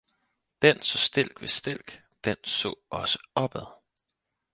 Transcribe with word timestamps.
Den 0.61 0.81
så 0.83 0.97
stilk 0.97 1.41
ved 1.41 1.47
stilk, 1.47 2.01
den 2.23 2.35
så 2.43 2.73
også 2.89 3.19
opad! 3.35 3.81